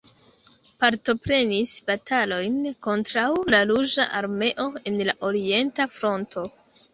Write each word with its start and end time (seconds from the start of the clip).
Partoprenis 0.83 1.73
batalojn 1.89 2.55
kontraŭ 2.87 3.27
la 3.57 3.61
Ruĝa 3.73 4.09
Armeo 4.21 4.67
en 4.93 4.99
la 5.11 5.17
orienta 5.31 5.89
fronto. 6.01 6.49